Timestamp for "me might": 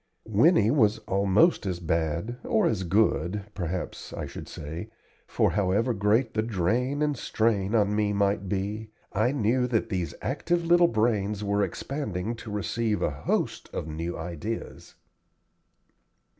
7.95-8.49